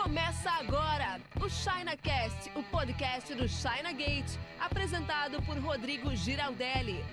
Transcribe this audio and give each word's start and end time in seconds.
Começa 0.00 0.48
agora 0.50 1.18
o 1.44 1.48
ChinaCast, 1.50 2.52
o 2.54 2.62
podcast 2.62 3.34
do 3.34 3.48
China 3.48 3.92
Gate, 3.92 4.30
apresentado 4.60 5.42
por 5.42 5.58
Rodrigo 5.58 6.14
Giraldelli. 6.14 7.04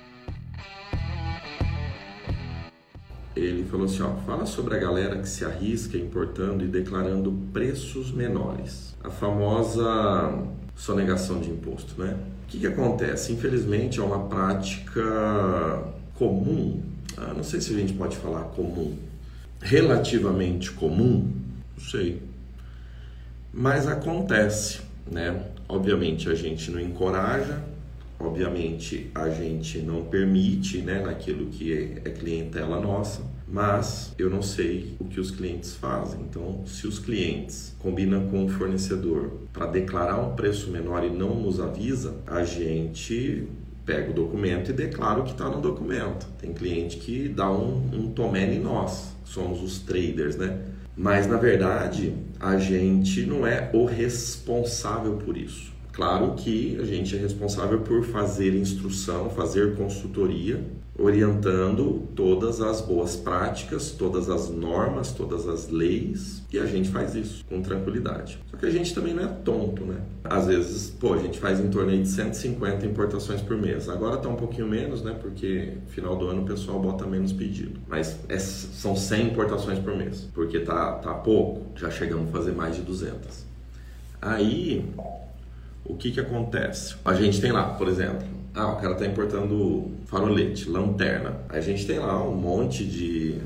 Ele 3.36 3.66
falou 3.66 3.88
assim, 3.88 4.04
ó, 4.04 4.13
fala 4.18 4.46
sobre 4.46 4.76
a 4.76 4.78
galera 4.78 5.18
que 5.18 5.28
se 5.28 5.44
arrisca 5.44 5.98
importando 5.98 6.63
e 6.63 6.68
declarando 6.68 7.32
preços 7.52 8.12
menores. 8.12 8.96
A 9.04 9.10
famosa 9.10 9.83
sonegação 10.76 11.42
de 11.42 11.49
imposto, 11.49 11.99
né? 11.99 12.15
O 12.44 12.47
que, 12.47 12.60
que 12.60 12.67
acontece? 12.67 13.33
Infelizmente 13.33 13.99
é 13.99 14.04
uma 14.04 14.28
prática 14.29 15.02
comum, 16.13 16.84
ah, 17.17 17.34
não 17.34 17.44
sei 17.44 17.59
se 17.59 17.73
a 17.73 17.80
gente 17.80 17.94
pode 17.94 18.16
falar 18.16 18.44
comum, 18.44 18.95
relativamente 19.59 20.72
comum, 20.72 21.34
não 21.76 21.84
sei, 21.84 22.22
mas 23.55 23.88
acontece, 23.88 24.82
né? 25.09 25.45
Obviamente 25.68 26.30
a 26.30 26.36
gente 26.36 26.70
não 26.70 26.80
encoraja, 26.80 27.64
obviamente 28.20 29.09
a 29.16 29.30
gente 29.30 29.80
não 29.80 30.04
permite, 30.04 30.80
né, 30.80 31.02
naquilo 31.02 31.45
que 31.45 31.72
é, 31.73 32.09
é 32.09 32.12
clientela 32.12 32.81
nossa, 32.81 33.22
mas 33.48 34.14
eu 34.20 34.30
não 34.30 34.41
sei 34.41 34.95
o 35.00 35.05
que 35.05 35.22
os 35.22 35.31
clientes 35.31 35.73
fazem. 35.73 36.20
Então, 36.22 36.66
se 36.66 36.86
os 36.86 37.00
clientes 37.00 37.73
combinam 37.80 38.28
com 38.28 38.45
o 38.45 38.50
fornecedor 38.50 39.31
para 39.54 39.67
declarar 39.67 40.20
um 40.20 40.36
preço 40.36 40.70
menor 40.70 41.06
e 41.06 41.09
não 41.09 41.34
nos 41.36 41.62
avisa, 41.62 42.16
a 42.28 42.44
gente 42.44 43.48
pega 43.86 44.12
o 44.12 44.14
documento 44.14 44.72
e 44.72 44.73
declara 44.73 45.22
o 45.22 45.23
que 45.23 45.31
está 45.31 45.48
no 45.48 45.62
documento. 45.62 46.28
Tem 46.42 46.52
cliente 46.52 46.98
que 46.98 47.30
dá 47.30 47.50
um, 47.50 47.90
um 47.94 48.12
tomé 48.12 48.53
em 48.53 48.59
nós, 48.59 49.16
somos 49.23 49.64
os 49.64 49.80
traders, 49.80 50.36
né? 50.36 50.75
Mas 50.98 51.27
na 51.27 51.38
verdade, 51.38 52.13
a 52.40 52.58
gente 52.58 53.26
não 53.26 53.45
é 53.45 53.70
o 53.73 53.86
responsável 53.86 55.17
por 55.17 55.36
isso. 55.36 55.73
Claro 55.91 56.33
que 56.33 56.78
a 56.80 56.86
gente 56.86 57.16
é 57.16 57.20
responsável 57.20 57.80
por 57.80 58.03
fazer 58.03 58.53
instrução, 58.53 59.30
fazer 59.30 59.75
consultoria, 59.75 60.61
orientando 60.98 62.08
todas 62.16 62.62
as 62.62 62.80
boas 62.80 63.16
práticas, 63.16 63.92
todas 63.92 64.30
as 64.30 64.50
normas, 64.50 65.12
todas 65.12 65.48
as 65.48 65.70
leis, 65.70 66.42
e 66.52 66.58
a 66.58 66.66
gente 66.66 66.90
faz 66.90 67.16
isso 67.16 67.44
com 67.46 67.62
tranquilidade. 67.62 68.40
Só 68.50 68.56
que 68.56 68.66
a 68.66 68.70
gente 68.70 68.94
também 68.96 69.14
não 69.14 69.23
é 69.23 69.28
tonto, 69.28 69.84
né? 69.84 70.02
Às 70.23 70.48
vezes, 70.48 70.90
pô, 70.90 71.14
a 71.14 71.18
gente 71.18 71.38
faz 71.38 71.60
em 71.60 71.70
torno 71.70 71.92
de 71.92 72.08
150 72.08 72.86
importações 72.86 73.42
por 73.42 73.58
mês. 73.58 73.90
Agora 73.90 74.18
tá 74.18 74.30
um 74.30 74.36
pouquinho 74.36 74.68
menos, 74.68 75.04
né? 75.04 75.16
Porque 75.22 75.73
final 75.88 76.16
do 76.16 76.28
ano 76.28 76.44
o 76.44 76.46
pessoal 76.46 76.80
bota 76.80 77.06
menos 77.06 77.34
pedido. 77.34 77.80
Mas 77.88 78.18
é, 78.30 78.40
são 78.40 78.96
100 78.96 79.28
importações 79.28 79.80
por 79.80 79.96
mês, 79.96 80.30
porque 80.34 80.60
tá, 80.62 80.94
tá 80.94 81.14
pouco. 81.14 81.78
Já 81.78 81.92
chegamos 81.92 82.30
a 82.30 82.32
fazer 82.32 82.54
mais 82.54 82.76
de 82.76 82.82
200. 82.84 83.46
Aí, 84.22 84.86
o 85.84 85.96
que 85.96 86.12
que 86.12 86.20
acontece? 86.20 86.96
A 87.04 87.14
gente 87.14 87.42
tem 87.42 87.52
lá, 87.52 87.73
por 87.73 87.88
exemplo, 87.88 88.34
ah, 88.56 88.67
o 88.72 88.75
cara 88.78 88.94
está 88.94 89.06
importando 89.06 89.92
farolete, 90.06 90.70
lanterna. 90.70 91.42
A 91.50 91.59
gente 91.59 91.86
tem 91.86 92.00
lá 92.00 92.23
um 92.23 92.34
monte 92.34 92.86
de, 92.86 93.39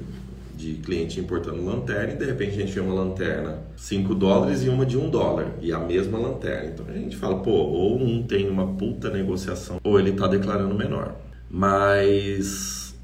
de 0.55 0.75
cliente 0.75 1.19
importando 1.19 1.65
lanterna 1.65 2.13
e 2.13 2.15
de 2.15 2.25
repente 2.25 2.52
a 2.52 2.61
gente 2.61 2.71
vê 2.71 2.79
uma 2.79 2.93
lanterna 2.93 3.59
5 3.75 4.13
dólares 4.13 4.63
e 4.63 4.69
uma 4.69 4.85
de 4.85 4.97
1 4.97 5.09
dólar 5.09 5.55
e 5.61 5.73
a 5.73 5.80
mesma 5.80 6.19
lanterna. 6.19 6.69
Então 6.69 6.85
a 6.87 6.93
gente 6.93 7.17
fala, 7.17 7.39
pô, 7.39 7.49
ou 7.49 7.99
um 7.99 8.21
tem 8.21 8.47
uma 8.47 8.67
puta 8.75 9.09
negociação 9.09 9.80
ou 9.83 9.99
ele 9.99 10.11
está 10.11 10.27
declarando 10.27 10.75
menor. 10.75 11.15
Mas 11.49 12.95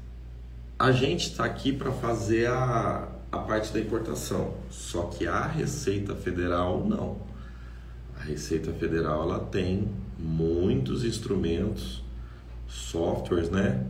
a 0.78 0.92
gente 0.92 1.30
está 1.30 1.44
aqui 1.44 1.72
para 1.72 1.90
fazer 1.90 2.46
a, 2.46 3.08
a 3.32 3.38
parte 3.38 3.72
da 3.72 3.80
importação, 3.80 4.54
só 4.70 5.02
que 5.04 5.26
a 5.26 5.44
Receita 5.44 6.14
Federal 6.14 6.86
não. 6.86 7.16
Receita 8.26 8.72
Federal 8.72 9.22
ela 9.22 9.40
tem 9.40 9.88
muitos 10.18 11.04
instrumentos, 11.04 12.02
softwares, 12.68 13.50
né? 13.50 13.84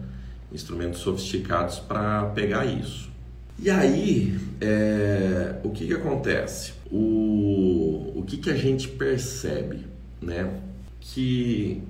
Instrumentos 0.53 1.01
sofisticados 1.01 1.79
para 1.79 2.27
pegar 2.27 2.67
isso. 2.67 3.11
E 3.59 3.71
aí, 3.71 4.39
é, 4.61 5.57
o 5.65 5.71
que, 5.71 5.87
que 5.87 5.95
acontece? 5.95 6.75
O, 6.91 8.13
o 8.15 8.25
que, 8.27 8.37
que 8.37 8.51
a 8.51 8.57
gente 8.57 8.89
percebe, 8.89 9.87
né? 10.21 10.61
Que 11.01 11.83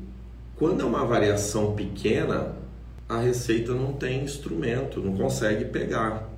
quando 0.55 0.81
é 0.81 0.85
uma 0.85 1.05
variação 1.05 1.75
pequena, 1.75 2.53
a 3.09 3.19
receita 3.19 3.75
não 3.75 3.93
tem 3.93 4.25
instrumento, 4.25 5.01
não 5.01 5.17
consegue 5.17 5.65
pegar. 5.67 6.31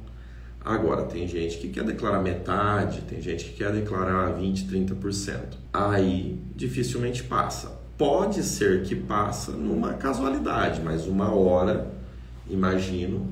Agora, 0.68 1.04
tem 1.04 1.26
gente 1.26 1.56
que 1.56 1.68
quer 1.70 1.82
declarar 1.82 2.20
metade, 2.22 3.00
tem 3.08 3.22
gente 3.22 3.46
que 3.46 3.52
quer 3.52 3.72
declarar 3.72 4.32
20, 4.32 4.66
30%. 4.66 5.56
Aí 5.72 6.38
dificilmente 6.54 7.24
passa. 7.24 7.80
Pode 7.96 8.42
ser 8.42 8.82
que 8.82 8.94
passa 8.94 9.52
numa 9.52 9.94
casualidade, 9.94 10.82
mas 10.84 11.06
uma 11.06 11.32
hora, 11.34 11.90
imagino, 12.50 13.26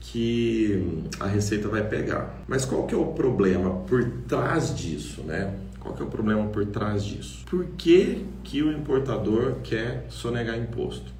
que 0.00 1.04
a 1.20 1.28
receita 1.28 1.68
vai 1.68 1.86
pegar. 1.86 2.42
Mas 2.48 2.64
qual 2.64 2.88
que 2.88 2.94
é 2.96 2.98
o 2.98 3.12
problema 3.12 3.70
por 3.86 4.04
trás 4.26 4.74
disso, 4.74 5.22
né? 5.22 5.54
Qual 5.78 5.94
que 5.94 6.02
é 6.02 6.04
o 6.04 6.08
problema 6.08 6.44
por 6.48 6.66
trás 6.66 7.04
disso? 7.04 7.44
Por 7.48 7.66
que, 7.78 8.26
que 8.42 8.64
o 8.64 8.72
importador 8.72 9.58
quer 9.62 10.06
sonegar 10.08 10.58
imposto? 10.58 11.12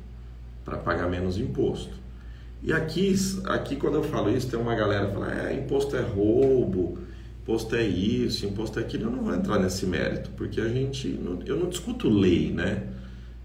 Para 0.64 0.78
pagar 0.78 1.08
menos 1.08 1.38
imposto. 1.38 2.02
E 2.64 2.72
aqui, 2.72 3.14
aqui 3.44 3.76
quando 3.76 3.96
eu 3.96 4.02
falo 4.02 4.34
isso, 4.34 4.48
tem 4.48 4.58
uma 4.58 4.74
galera 4.74 5.08
que 5.08 5.12
fala, 5.12 5.50
é, 5.50 5.54
imposto 5.54 5.94
é 5.96 6.00
roubo, 6.00 6.98
imposto 7.42 7.76
é 7.76 7.82
isso, 7.82 8.46
imposto 8.46 8.78
é 8.78 8.82
aquilo, 8.82 9.04
eu 9.04 9.10
não 9.10 9.22
vou 9.22 9.34
entrar 9.34 9.58
nesse 9.58 9.84
mérito, 9.84 10.30
porque 10.34 10.62
a 10.62 10.68
gente, 10.68 11.20
eu 11.44 11.56
não 11.58 11.68
discuto 11.68 12.08
lei, 12.08 12.50
né? 12.50 12.84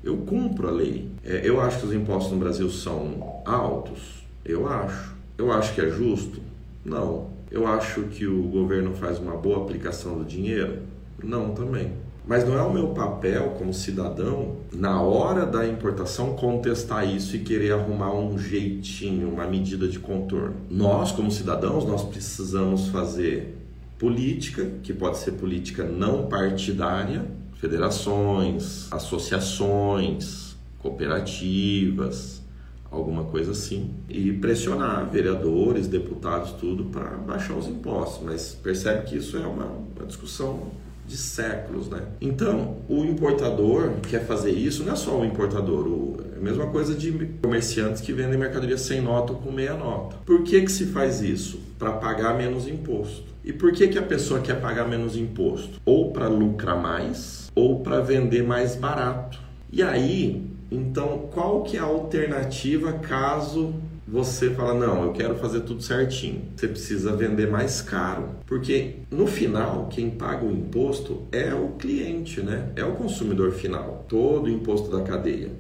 Eu 0.01 0.15
cumpro 0.19 0.69
a 0.69 0.71
lei. 0.71 1.11
É, 1.21 1.41
eu 1.43 1.59
acho 1.59 1.79
que 1.81 1.87
os 1.87 1.93
impostos 1.93 2.31
no 2.31 2.39
Brasil 2.39 2.69
são 2.69 3.41
altos, 3.43 4.23
eu 4.45 4.65
acho. 4.65 5.13
Eu 5.37 5.51
acho 5.51 5.75
que 5.75 5.81
é 5.81 5.89
justo? 5.89 6.41
Não. 6.85 7.31
Eu 7.51 7.67
acho 7.67 8.03
que 8.03 8.25
o 8.25 8.43
governo 8.43 8.93
faz 8.93 9.19
uma 9.19 9.35
boa 9.35 9.63
aplicação 9.63 10.17
do 10.17 10.23
dinheiro? 10.23 10.79
Não, 11.21 11.53
também. 11.53 11.91
Mas 12.27 12.47
não 12.47 12.57
é 12.57 12.61
o 12.61 12.71
meu 12.71 12.89
papel 12.89 13.55
como 13.57 13.73
cidadão, 13.73 14.57
na 14.71 15.01
hora 15.01 15.45
da 15.45 15.67
importação, 15.67 16.35
contestar 16.35 17.07
isso 17.07 17.35
e 17.35 17.39
querer 17.39 17.73
arrumar 17.73 18.13
um 18.13 18.37
jeitinho, 18.37 19.29
uma 19.29 19.47
medida 19.47 19.87
de 19.87 19.97
contorno. 19.97 20.55
Nós, 20.69 21.11
como 21.11 21.31
cidadãos, 21.31 21.85
nós 21.85 22.03
precisamos 22.03 22.87
fazer 22.89 23.57
política, 23.97 24.65
que 24.83 24.93
pode 24.93 25.17
ser 25.17 25.33
política 25.33 25.83
não 25.83 26.27
partidária, 26.27 27.25
federações, 27.55 28.87
associações, 28.91 30.55
cooperativas, 30.79 32.41
alguma 32.89 33.25
coisa 33.25 33.51
assim, 33.51 33.93
e 34.07 34.31
pressionar 34.33 35.07
vereadores, 35.09 35.87
deputados, 35.87 36.51
tudo 36.53 36.85
para 36.85 37.09
baixar 37.17 37.53
os 37.55 37.67
impostos. 37.67 38.23
Mas 38.23 38.53
percebe 38.53 39.05
que 39.05 39.17
isso 39.17 39.37
é 39.37 39.45
uma, 39.45 39.65
uma 39.65 40.05
discussão 40.07 40.71
de 41.09 41.17
séculos, 41.17 41.89
né? 41.89 42.03
Então, 42.21 42.77
o 42.87 43.03
importador 43.03 43.93
quer 44.07 44.25
fazer 44.25 44.51
isso, 44.51 44.83
não 44.83 44.93
é 44.93 44.95
só 44.95 45.19
o 45.19 45.25
importador, 45.25 45.87
o, 45.87 46.17
é 46.35 46.37
a 46.37 46.41
mesma 46.41 46.67
coisa 46.67 46.93
de 46.93 47.11
comerciantes 47.41 47.99
que 47.99 48.13
vendem 48.13 48.37
mercadoria 48.37 48.77
sem 48.77 49.01
nota 49.01 49.33
ou 49.33 49.39
com 49.39 49.51
meia 49.51 49.73
nota. 49.73 50.17
Por 50.23 50.43
que 50.43 50.61
que 50.61 50.71
se 50.71 50.85
faz 50.85 51.19
isso? 51.19 51.59
Para 51.79 51.93
pagar 51.93 52.37
menos 52.37 52.67
imposto. 52.67 53.23
E 53.43 53.51
por 53.51 53.71
que, 53.71 53.87
que 53.87 53.97
a 53.97 54.03
pessoa 54.03 54.39
quer 54.39 54.61
pagar 54.61 54.87
menos 54.87 55.17
imposto? 55.17 55.81
Ou 55.83 56.11
para 56.11 56.27
lucrar 56.27 56.79
mais, 56.79 57.49
ou 57.55 57.79
para 57.79 57.99
vender 58.01 58.43
mais 58.43 58.75
barato. 58.75 59.39
E 59.71 59.81
aí, 59.81 60.47
então, 60.69 61.29
qual 61.31 61.63
que 61.63 61.75
é 61.75 61.79
a 61.79 61.85
alternativa 61.85 62.93
caso 62.93 63.73
você 64.11 64.49
fala, 64.51 64.73
não, 64.73 65.03
eu 65.03 65.13
quero 65.13 65.35
fazer 65.35 65.61
tudo 65.61 65.83
certinho. 65.83 66.41
Você 66.55 66.67
precisa 66.67 67.15
vender 67.15 67.49
mais 67.49 67.81
caro. 67.81 68.29
Porque 68.47 68.95
no 69.11 69.27
final, 69.27 69.87
quem 69.87 70.09
paga 70.09 70.45
o 70.45 70.51
imposto 70.51 71.27
é 71.31 71.53
o 71.53 71.69
cliente, 71.77 72.41
né? 72.41 72.71
É 72.75 72.83
o 72.83 72.93
consumidor 72.93 73.51
final. 73.51 74.05
Todo 74.09 74.45
o 74.45 74.49
imposto 74.49 74.89
da 74.89 75.03
cadeia. 75.03 75.51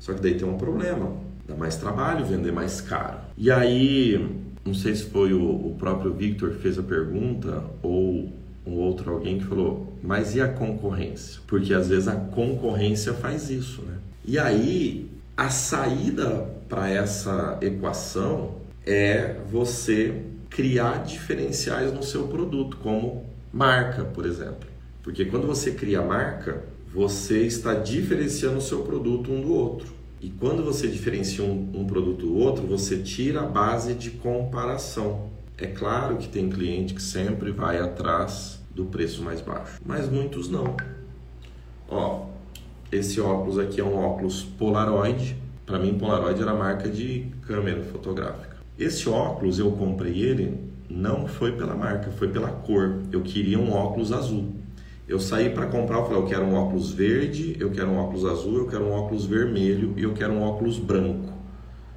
Só 0.00 0.12
que 0.12 0.20
daí 0.20 0.34
tem 0.34 0.48
um 0.48 0.58
problema. 0.58 1.12
Dá 1.46 1.54
mais 1.54 1.76
trabalho 1.76 2.24
vender 2.24 2.52
mais 2.52 2.80
caro. 2.80 3.18
E 3.38 3.50
aí, 3.52 4.36
não 4.64 4.74
sei 4.74 4.94
se 4.94 5.04
foi 5.04 5.32
o, 5.32 5.76
próprio 5.78 6.12
Victor 6.12 6.50
que 6.50 6.58
fez 6.58 6.78
a 6.78 6.82
pergunta 6.82 7.62
ou 7.82 8.32
um 8.66 8.72
outro 8.72 9.12
alguém 9.12 9.38
que 9.38 9.44
falou, 9.44 9.96
mas 10.02 10.34
e 10.34 10.40
a 10.40 10.48
concorrência? 10.48 11.40
Porque 11.46 11.72
às 11.72 11.88
vezes 11.88 12.08
a 12.08 12.16
concorrência 12.16 13.14
faz 13.14 13.48
isso, 13.48 13.82
né? 13.82 13.94
E 14.24 14.40
aí 14.40 15.08
a 15.36 15.50
saída 15.50 16.50
para 16.68 16.88
essa 16.88 17.58
equação 17.60 18.54
é 18.86 19.36
você 19.50 20.22
criar 20.48 21.04
diferenciais 21.04 21.92
no 21.92 22.02
seu 22.02 22.26
produto, 22.28 22.78
como 22.78 23.26
marca, 23.52 24.04
por 24.04 24.24
exemplo. 24.24 24.68
Porque 25.02 25.26
quando 25.26 25.46
você 25.46 25.72
cria 25.72 26.00
marca, 26.00 26.64
você 26.92 27.42
está 27.42 27.74
diferenciando 27.74 28.58
o 28.58 28.62
seu 28.62 28.82
produto 28.82 29.30
um 29.30 29.42
do 29.42 29.52
outro. 29.52 29.94
E 30.20 30.30
quando 30.30 30.64
você 30.64 30.88
diferencia 30.88 31.44
um, 31.44 31.70
um 31.74 31.86
produto 31.86 32.24
do 32.24 32.36
outro, 32.36 32.66
você 32.66 32.98
tira 32.98 33.42
a 33.42 33.46
base 33.46 33.92
de 33.92 34.12
comparação. 34.12 35.30
É 35.58 35.66
claro 35.66 36.16
que 36.16 36.28
tem 36.28 36.48
cliente 36.48 36.94
que 36.94 37.02
sempre 37.02 37.50
vai 37.50 37.78
atrás 37.78 38.58
do 38.70 38.86
preço 38.86 39.22
mais 39.22 39.40
baixo, 39.40 39.78
mas 39.84 40.08
muitos 40.08 40.48
não. 40.48 40.76
Ó, 41.88 42.26
esse 42.90 43.20
óculos 43.20 43.58
aqui 43.58 43.80
é 43.80 43.84
um 43.84 43.96
óculos 43.96 44.42
Polaroid. 44.42 45.36
Para 45.64 45.78
mim, 45.78 45.98
Polaroid 45.98 46.40
era 46.40 46.54
marca 46.54 46.88
de 46.88 47.26
câmera 47.46 47.82
fotográfica. 47.82 48.56
Esse 48.78 49.08
óculos 49.08 49.58
eu 49.58 49.72
comprei 49.72 50.22
ele 50.22 50.66
não 50.88 51.26
foi 51.26 51.52
pela 51.52 51.74
marca, 51.74 52.10
foi 52.12 52.28
pela 52.28 52.48
cor. 52.48 53.02
Eu 53.10 53.22
queria 53.22 53.58
um 53.58 53.72
óculos 53.72 54.12
azul. 54.12 54.54
Eu 55.08 55.20
saí 55.20 55.50
para 55.50 55.66
comprar, 55.66 55.98
eu 55.98 56.04
falei, 56.04 56.18
eu 56.18 56.26
quero 56.26 56.44
um 56.44 56.54
óculos 56.54 56.92
verde, 56.92 57.56
eu 57.60 57.70
quero 57.70 57.90
um 57.90 57.98
óculos 57.98 58.24
azul, 58.24 58.58
eu 58.58 58.66
quero 58.66 58.84
um 58.84 58.92
óculos 58.92 59.24
vermelho 59.24 59.94
e 59.96 60.02
eu 60.02 60.12
quero 60.12 60.32
um 60.32 60.42
óculos 60.42 60.78
branco. 60.78 61.32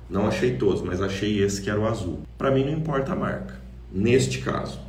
Não 0.09 0.27
achei 0.27 0.57
todos, 0.57 0.81
mas 0.81 1.01
achei 1.01 1.41
esse 1.41 1.61
que 1.61 1.69
era 1.69 1.79
o 1.79 1.87
azul. 1.87 2.19
Para 2.37 2.51
mim 2.51 2.63
não 2.63 2.71
importa 2.71 3.13
a 3.13 3.15
marca, 3.15 3.55
neste 3.91 4.39
caso. 4.39 4.79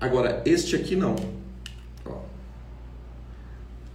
Agora, 0.00 0.42
este 0.44 0.76
aqui 0.76 0.94
não. 0.96 1.16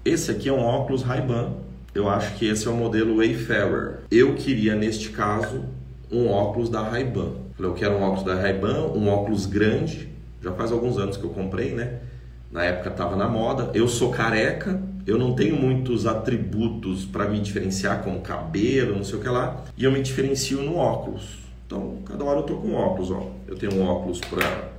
Esse 0.04 0.32
aqui 0.32 0.50
é 0.50 0.54
um 0.54 0.66
óculos 0.66 1.04
Ray-Ban. 1.04 1.52
Eu 1.94 2.10
acho 2.10 2.34
que 2.36 2.48
esse 2.48 2.68
é 2.68 2.72
o 2.72 2.74
modelo 2.74 3.18
Wayfarer. 3.18 4.00
Eu 4.10 4.34
queria, 4.34 4.74
neste 4.74 5.12
caso, 5.12 5.64
um 6.12 6.28
óculos 6.28 6.70
da 6.70 6.82
Ray-Ban. 6.82 7.34
Falei, 7.56 7.72
eu 7.72 7.76
quero 7.76 7.96
um 7.98 8.02
óculos 8.02 8.24
da 8.24 8.34
Ray-Ban, 8.34 8.88
um 8.96 9.08
óculos 9.10 9.46
grande. 9.46 10.10
Já 10.42 10.52
faz 10.54 10.72
alguns 10.72 10.98
anos 10.98 11.18
que 11.18 11.24
eu 11.24 11.30
comprei, 11.30 11.76
né? 11.76 12.00
Na 12.52 12.64
época 12.64 12.90
estava 12.90 13.16
na 13.16 13.28
moda. 13.28 13.70
Eu 13.76 13.88
sou 13.88 14.10
careca, 14.10 14.82
eu 15.06 15.20
não 15.20 15.36
tenho 15.36 15.56
muitos 15.56 16.08
atributos 16.08 17.06
para 17.06 17.30
me 17.30 17.40
diferenciar, 17.40 18.02
como 18.02 18.22
cabelo, 18.22 18.96
não 18.96 19.04
sei 19.04 19.20
o 19.20 19.22
que 19.22 19.30
lá. 19.30 19.64
E 19.78 19.84
eu 19.84 19.92
me 19.92 20.02
diferencio 20.02 20.64
no 20.64 20.78
óculos. 20.78 21.38
Então, 21.68 22.00
cada 22.06 22.24
hora 22.24 22.40
eu 22.40 22.44
tô 22.44 22.56
com 22.56 22.74
óculos, 22.74 23.12
ó. 23.12 23.30
Eu 23.48 23.56
tenho 23.56 23.76
um 23.76 23.86
óculos 23.86 24.20
para 24.20 24.72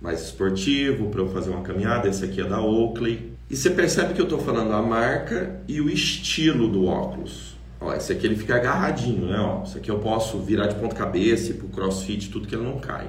mais 0.00 0.22
esportivo, 0.26 1.08
para 1.10 1.22
eu 1.22 1.28
fazer 1.28 1.50
uma 1.50 1.62
caminhada. 1.62 2.08
Esse 2.08 2.24
aqui 2.24 2.40
é 2.40 2.44
da 2.44 2.60
Oakley. 2.60 3.39
E 3.50 3.56
você 3.56 3.68
percebe 3.68 4.14
que 4.14 4.20
eu 4.20 4.26
estou 4.26 4.38
falando 4.38 4.72
a 4.72 4.80
marca 4.80 5.60
e 5.66 5.80
o 5.80 5.90
estilo 5.90 6.68
do 6.68 6.86
óculos. 6.86 7.56
Ó, 7.80 7.92
esse 7.92 8.12
aqui 8.12 8.24
ele 8.24 8.36
fica 8.36 8.54
agarradinho, 8.54 9.26
né? 9.26 9.40
Ó, 9.40 9.64
esse 9.64 9.76
aqui 9.76 9.90
eu 9.90 9.98
posso 9.98 10.38
virar 10.38 10.68
de 10.68 10.76
ponta 10.76 10.94
cabeça, 10.94 11.50
ir 11.50 11.54
pro 11.54 11.66
crossfit, 11.66 12.30
tudo 12.30 12.46
que 12.46 12.54
ele 12.54 12.62
não 12.62 12.78
cai. 12.78 13.08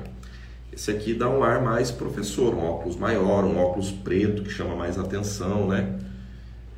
Esse 0.73 0.89
aqui 0.89 1.13
dá 1.13 1.29
um 1.29 1.43
ar 1.43 1.61
mais 1.61 1.91
professor, 1.91 2.55
um 2.55 2.65
óculos 2.65 2.95
maior, 2.95 3.43
um 3.43 3.59
óculos 3.59 3.91
preto 3.91 4.41
que 4.41 4.49
chama 4.49 4.75
mais 4.75 4.97
atenção, 4.97 5.67
né? 5.67 5.99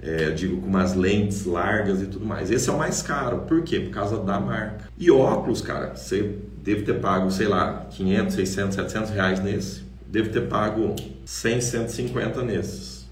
É, 0.02 0.32
digo 0.32 0.60
com 0.60 0.68
umas 0.68 0.94
lentes 0.94 1.46
largas 1.46 2.02
e 2.02 2.08
tudo 2.08 2.26
mais. 2.26 2.52
Esse 2.52 2.70
é 2.70 2.74
o 2.74 2.78
mais 2.78 3.02
caro, 3.02 3.44
por 3.48 3.64
quê? 3.64 3.80
Por 3.80 3.92
causa 3.92 4.18
da 4.18 4.42
marca. 4.42 4.90
E 4.98 5.10
óculos, 5.10 5.62
cara, 5.62 5.96
você 5.96 6.38
deve 6.62 6.82
ter 6.82 7.00
pago, 7.00 7.32
sei 7.32 7.48
lá, 7.48 7.88
500, 7.92 8.36
600, 8.36 8.76
700 8.76 9.10
reais 9.12 9.40
nesse. 9.40 9.84
Deve 10.06 10.28
ter 10.28 10.50
pago 10.50 10.94
100, 11.24 11.62
150 11.62 12.42
nesses. 12.44 13.03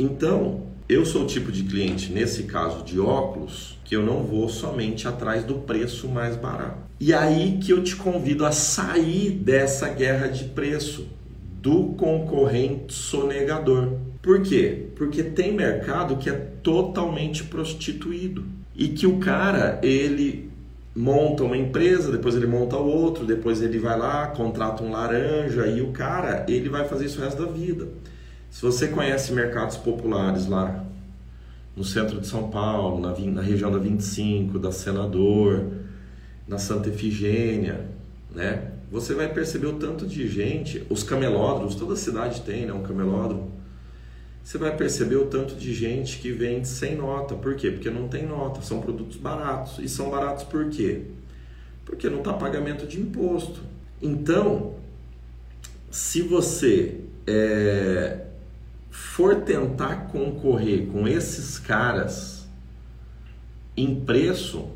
Então, 0.00 0.62
eu 0.88 1.04
sou 1.04 1.24
o 1.24 1.26
tipo 1.26 1.52
de 1.52 1.62
cliente, 1.62 2.10
nesse 2.10 2.44
caso 2.44 2.82
de 2.82 2.98
óculos, 2.98 3.78
que 3.84 3.94
eu 3.94 4.02
não 4.02 4.24
vou 4.24 4.48
somente 4.48 5.06
atrás 5.06 5.44
do 5.44 5.56
preço 5.56 6.08
mais 6.08 6.36
barato. 6.36 6.78
E 6.98 7.12
aí 7.12 7.58
que 7.62 7.70
eu 7.70 7.84
te 7.84 7.94
convido 7.94 8.46
a 8.46 8.50
sair 8.50 9.30
dessa 9.30 9.90
guerra 9.90 10.28
de 10.28 10.44
preço 10.44 11.06
do 11.60 11.88
concorrente 11.98 12.94
sonegador. 12.94 13.92
Por 14.22 14.40
quê? 14.42 14.86
Porque 14.96 15.22
tem 15.22 15.52
mercado 15.52 16.16
que 16.16 16.30
é 16.30 16.32
totalmente 16.62 17.44
prostituído 17.44 18.42
e 18.74 18.88
que 18.88 19.06
o 19.06 19.18
cara 19.18 19.78
ele 19.82 20.48
monta 20.96 21.44
uma 21.44 21.58
empresa, 21.58 22.10
depois 22.10 22.34
ele 22.34 22.46
monta 22.46 22.78
outro, 22.78 23.26
depois 23.26 23.60
ele 23.60 23.78
vai 23.78 23.98
lá, 23.98 24.28
contrata 24.28 24.82
um 24.82 24.90
laranja 24.90 25.66
e 25.66 25.82
o 25.82 25.92
cara 25.92 26.46
ele 26.48 26.70
vai 26.70 26.88
fazer 26.88 27.04
isso 27.04 27.20
o 27.20 27.22
resto 27.22 27.44
da 27.44 27.52
vida. 27.52 27.86
Se 28.50 28.62
você 28.62 28.88
conhece 28.88 29.32
mercados 29.32 29.76
populares 29.76 30.46
lá 30.46 30.84
no 31.76 31.84
centro 31.84 32.20
de 32.20 32.26
São 32.26 32.50
Paulo, 32.50 33.00
na, 33.00 33.16
na 33.16 33.42
região 33.42 33.70
da 33.70 33.78
25, 33.78 34.58
da 34.58 34.72
Senador, 34.72 35.66
na 36.46 36.58
Santa 36.58 36.88
Efigênia, 36.88 37.88
né? 38.34 38.72
Você 38.90 39.14
vai 39.14 39.32
perceber 39.32 39.68
o 39.68 39.74
tanto 39.74 40.04
de 40.04 40.26
gente, 40.28 40.84
os 40.90 41.04
camelódromos, 41.04 41.76
toda 41.76 41.94
cidade 41.94 42.42
tem, 42.42 42.66
né, 42.66 42.72
um 42.72 42.82
camelódromo. 42.82 43.52
Você 44.42 44.58
vai 44.58 44.76
perceber 44.76 45.14
o 45.14 45.26
tanto 45.26 45.54
de 45.54 45.72
gente 45.72 46.18
que 46.18 46.32
vende 46.32 46.66
sem 46.66 46.96
nota. 46.96 47.36
Por 47.36 47.54
quê? 47.54 47.70
Porque 47.70 47.88
não 47.88 48.08
tem 48.08 48.26
nota, 48.26 48.60
são 48.62 48.80
produtos 48.80 49.16
baratos. 49.16 49.78
E 49.78 49.88
são 49.88 50.10
baratos 50.10 50.42
por 50.42 50.68
quê? 50.70 51.02
Porque 51.84 52.10
não 52.10 52.18
está 52.18 52.32
pagamento 52.32 52.84
de 52.84 53.00
imposto. 53.00 53.60
Então, 54.02 54.74
se 55.88 56.22
você 56.22 57.00
é, 57.28 58.26
for 58.90 59.36
tentar 59.36 60.08
concorrer 60.08 60.86
com 60.86 61.06
esses 61.06 61.58
caras 61.58 62.48
em 63.76 64.00
preço, 64.00 64.68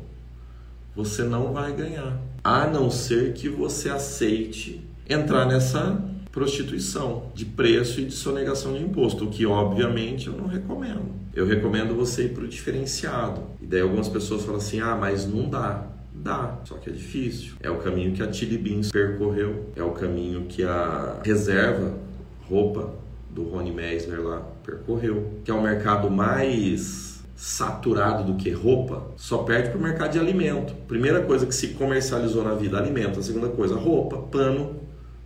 você 0.95 1.23
não 1.23 1.51
vai 1.51 1.73
ganhar. 1.73 2.19
A 2.43 2.65
não 2.67 2.89
ser 2.89 3.33
que 3.33 3.49
você 3.49 3.89
aceite 3.89 4.81
entrar 5.07 5.45
nessa 5.45 6.01
prostituição 6.31 7.31
de 7.33 7.45
preço 7.45 8.01
e 8.01 8.05
de 8.05 8.13
sonegação 8.13 8.73
de 8.73 8.83
imposto, 8.83 9.25
o 9.25 9.29
que 9.29 9.45
obviamente 9.45 10.27
eu 10.27 10.33
não 10.33 10.47
recomendo. 10.47 11.05
Eu 11.33 11.45
recomendo 11.45 11.95
você 11.95 12.25
ir 12.25 12.33
para 12.33 12.43
o 12.43 12.47
diferenciado. 12.47 13.41
E 13.61 13.65
daí 13.65 13.81
algumas 13.81 14.07
pessoas 14.07 14.43
falam 14.43 14.57
assim: 14.57 14.79
ah, 14.79 14.95
mas 14.95 15.25
não 15.25 15.49
dá. 15.49 15.87
Dá, 16.13 16.59
só 16.63 16.75
que 16.75 16.89
é 16.89 16.93
difícil. 16.93 17.53
É 17.61 17.69
o 17.69 17.77
caminho 17.77 18.13
que 18.13 18.23
a 18.23 18.27
Tilly 18.27 18.57
Beans 18.57 18.89
percorreu, 18.89 19.69
é 19.75 19.83
o 19.83 19.91
caminho 19.91 20.45
que 20.47 20.63
a 20.63 21.21
reserva 21.23 21.93
roupa 22.49 22.93
do 23.35 23.43
Rony 23.43 23.71
Meisner 23.71 24.21
lá 24.21 24.41
percorreu, 24.63 25.41
que 25.43 25.51
é 25.51 25.53
um 25.53 25.61
mercado 25.61 26.09
mais 26.09 27.21
saturado 27.35 28.23
do 28.23 28.35
que 28.35 28.49
roupa, 28.49 29.11
só 29.17 29.39
perde 29.39 29.69
para 29.69 29.77
o 29.77 29.81
mercado 29.81 30.13
de 30.13 30.19
alimento. 30.19 30.73
Primeira 30.87 31.21
coisa 31.21 31.45
que 31.45 31.53
se 31.53 31.69
comercializou 31.69 32.45
na 32.45 32.53
vida, 32.55 32.77
alimento. 32.77 33.19
A 33.19 33.23
segunda 33.23 33.49
coisa, 33.49 33.75
roupa, 33.75 34.17
pano 34.17 34.79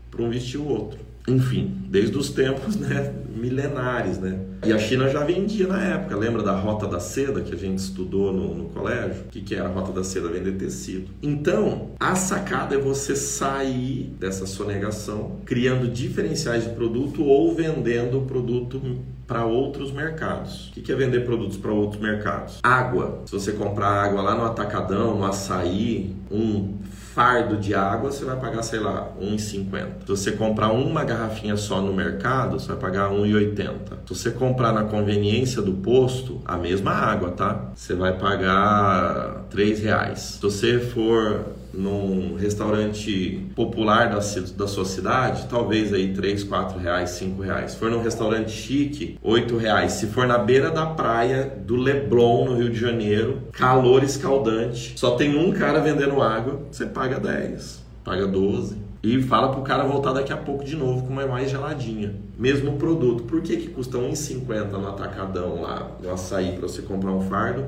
para 0.09 0.23
um 0.23 0.29
vestir 0.29 0.57
o 0.57 0.67
outro. 0.67 1.00
Enfim, 1.29 1.77
desde 1.87 2.17
os 2.17 2.29
tempos 2.29 2.75
né, 2.75 3.13
milenares, 3.35 4.17
né? 4.17 4.39
E 4.65 4.73
a 4.73 4.77
China 4.77 5.07
já 5.07 5.23
vendia 5.23 5.67
na 5.67 5.81
época, 5.81 6.17
lembra 6.17 6.43
da 6.43 6.53
Rota 6.53 6.85
da 6.85 6.99
Seda 6.99 7.41
que 7.41 7.53
a 7.53 7.57
gente 7.57 7.77
estudou 7.77 8.33
no, 8.33 8.53
no 8.55 8.65
colégio? 8.65 9.23
O 9.27 9.29
que, 9.29 9.41
que 9.41 9.55
era 9.55 9.69
a 9.69 9.71
Rota 9.71 9.93
da 9.93 10.03
Seda? 10.03 10.27
Vender 10.27 10.53
tecido. 10.53 11.09
Então, 11.21 11.91
a 11.99 12.15
sacada 12.15 12.75
é 12.75 12.77
você 12.77 13.15
sair 13.15 14.13
dessa 14.19 14.45
sonegação, 14.45 15.37
criando 15.45 15.87
diferenciais 15.87 16.63
de 16.63 16.71
produto 16.71 17.23
ou 17.23 17.55
vendendo 17.55 18.19
o 18.19 18.25
produto 18.25 18.81
para 19.25 19.45
outros 19.45 19.92
mercados. 19.92 20.69
O 20.69 20.81
que 20.81 20.92
é 20.92 20.95
vender 20.95 21.23
produtos 21.23 21.56
para 21.56 21.71
outros 21.71 22.01
mercados? 22.01 22.59
Água. 22.63 23.21
Se 23.27 23.31
você 23.31 23.51
comprar 23.54 23.87
água 23.87 24.21
lá 24.21 24.35
no 24.35 24.44
Atacadão, 24.44 25.15
no 25.15 25.23
Açaí, 25.23 26.15
um 26.31 26.73
fardo 27.19 27.57
de 27.57 27.76
água, 27.76 28.14
você 28.14 28.23
vai 28.23 28.38
pagar, 28.38 28.64
sei 28.64 28.80
lá, 28.80 29.11
1,50. 29.21 30.06
Se 30.06 30.07
você 30.07 30.31
comprar 30.31 30.71
uma 30.71 31.04
garrafinha 31.04 31.57
só 31.57 31.81
no 31.81 31.92
mercado, 31.92 32.57
você 32.57 32.69
vai 32.69 32.78
pagar 32.78 33.09
1,80. 33.09 33.73
Se 34.06 34.16
você 34.16 34.31
comprar 34.31 34.71
na 34.71 34.85
conveniência 34.85 35.61
do 35.61 35.73
posto, 35.73 36.40
a 36.45 36.56
mesma 36.56 36.92
água, 36.92 37.31
tá? 37.31 37.71
Você 37.76 37.94
vai 37.94 38.18
pagar 38.18 39.44
3 39.49 39.81
reais. 39.81 40.19
Se 40.19 40.42
você 40.42 40.80
for 40.80 41.44
num 41.73 42.35
restaurante 42.35 43.47
popular 43.56 44.09
da, 44.09 44.19
da 44.57 44.68
sua 44.68 44.85
cidade, 44.85 45.47
talvez 45.49 45.94
aí 45.94 46.14
3, 46.14 46.44
4 46.44 46.80
reais, 46.80 47.11
5 47.11 47.42
reais. 47.42 47.71
Se 47.71 47.78
for 47.78 47.92
num 47.92 48.02
restaurante 48.02 48.52
chique, 48.52 49.18
8 49.21 49.57
reais. 49.57 49.94
Se 49.94 50.07
for 50.07 50.28
na 50.28 50.38
beira 50.38 50.71
da 50.71 50.85
praia 50.85 51.52
do 51.66 51.76
Leblon, 51.76 52.45
no 52.45 52.56
Rio 52.56 52.69
de 52.69 52.80
Janeiro, 52.80 53.44
calor 53.52 54.04
escaldante, 54.04 54.94
só 54.95 55.11
tem 55.11 55.38
um 55.38 55.52
cara 55.52 55.80
vendendo 55.80 56.21
água, 56.21 56.61
você 56.71 56.85
paga 56.85 57.08
10, 57.18 57.81
paga 58.04 58.28
12. 58.28 58.89
E 59.01 59.21
fala 59.21 59.49
pro 59.54 59.61
cara 59.61 59.85
voltar 59.85 60.11
daqui 60.11 60.33
a 60.33 60.37
pouco 60.37 60.66
de 60.66 60.75
novo 60.75 61.04
com 61.04 61.13
uma 61.13 61.25
mais 61.25 61.49
geladinha. 61.49 62.13
Mesmo 62.37 62.73
produto. 62.73 63.23
Por 63.23 63.42
que, 63.42 63.56
que 63.56 63.69
custa 63.69 63.97
1,50 63.97 64.71
no 64.71 64.89
atacadão 64.89 65.61
lá 65.61 65.89
no 66.04 66.11
açaí 66.11 66.51
para 66.57 66.68
você 66.68 66.81
comprar 66.81 67.11
um 67.11 67.21
fardo? 67.21 67.66